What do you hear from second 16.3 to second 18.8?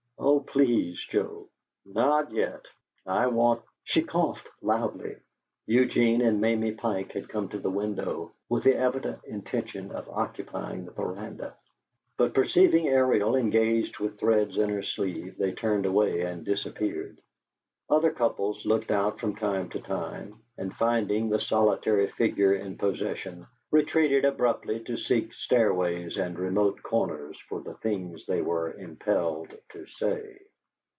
disappeared. Other couples